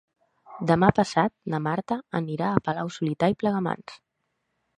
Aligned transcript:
Demà 0.69 0.87
passat 0.99 1.29
na 1.55 1.59
Marta 1.65 1.99
anirà 2.21 2.49
a 2.55 2.65
Palau-solità 2.69 3.31
i 3.35 3.39
Plegamans. 3.45 4.01